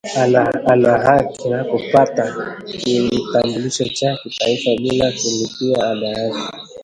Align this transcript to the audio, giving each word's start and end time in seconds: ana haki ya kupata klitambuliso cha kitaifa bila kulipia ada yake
ana 0.71 0.91
haki 0.97 1.49
ya 1.49 1.63
kupata 1.63 2.35
klitambuliso 2.67 3.83
cha 3.89 4.15
kitaifa 4.23 4.69
bila 4.81 5.11
kulipia 5.11 5.89
ada 5.91 6.07
yake 6.07 6.57